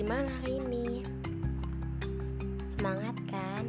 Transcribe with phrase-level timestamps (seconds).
[0.00, 1.04] Gimana hari ini?
[2.72, 3.68] Semangat kan?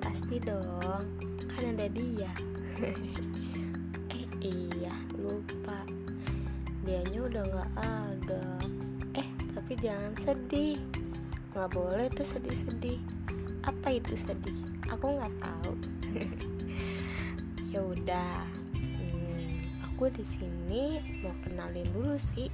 [0.00, 1.04] Pasti dong,
[1.44, 2.32] kan ada dia.
[4.08, 5.84] Eh iya, lupa.
[6.88, 8.44] Dianya udah gak ada.
[9.12, 10.80] Eh, tapi jangan sedih.
[11.52, 13.04] Gak boleh tuh sedih-sedih.
[13.68, 14.56] Apa itu sedih?
[14.88, 15.72] Aku gak tahu.
[17.76, 18.40] Ya udah.
[18.72, 19.52] Hmm,
[19.84, 22.48] aku di sini mau kenalin dulu sih.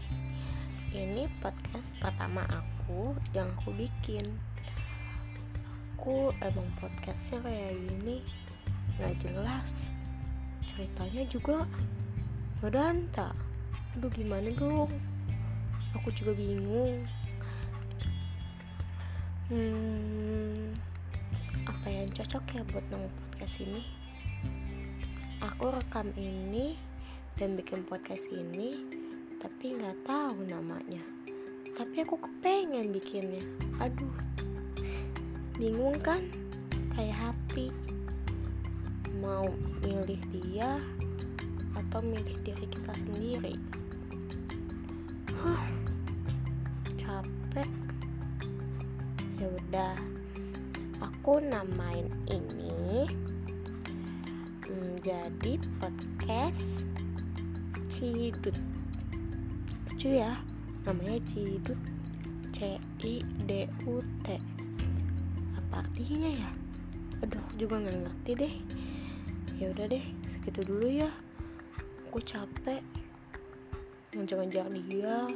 [0.91, 4.37] Ini podcast pertama aku aku yang aku bikin.
[5.97, 8.21] Aku emang podcastnya kayak gini
[9.01, 9.89] nggak jelas.
[10.69, 11.65] Ceritanya juga
[12.61, 13.33] ngedanta.
[13.97, 14.93] Aduh gimana dong?
[15.97, 17.09] Aku juga bingung.
[19.49, 20.77] Hmm,
[21.65, 23.81] apa yang cocok ya buat nama podcast ini?
[25.41, 26.77] Aku rekam ini
[27.41, 28.77] dan bikin podcast ini
[29.41, 31.24] tapi nggak tahu namanya
[31.75, 33.43] tapi aku kepengen bikinnya.
[33.83, 34.15] Aduh
[35.59, 36.23] bingung kan?
[36.95, 37.75] Kayak hati
[39.19, 39.47] mau
[39.83, 40.79] milih dia
[41.75, 43.55] atau milih diri kita sendiri?
[45.43, 45.67] Huh
[46.99, 47.71] capek.
[49.43, 49.95] Ya udah
[51.03, 53.11] aku namain ini
[54.71, 56.87] menjadi podcast
[57.91, 58.57] Cidut.
[59.91, 60.54] Lucu ya
[60.85, 61.81] namanya Cidut
[62.53, 64.37] C I D U T.
[65.57, 66.51] Apa artinya ya?
[67.25, 68.55] Aduh juga nggak ngerti deh.
[69.57, 71.11] Ya udah deh segitu dulu ya.
[72.09, 72.85] Aku capek.
[74.15, 75.27] Ngejar-ngejar dia.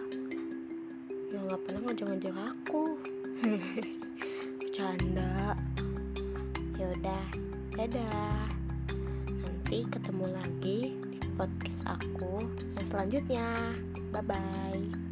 [1.32, 2.84] Yang nggak pernah ngejar-ngejar aku.
[4.60, 5.56] Bercanda.
[6.76, 7.24] Ya udah
[7.74, 8.46] dadah.
[9.32, 12.46] Nanti ketemu lagi di podcast aku
[12.78, 13.48] yang selanjutnya.
[14.12, 15.07] Bye bye.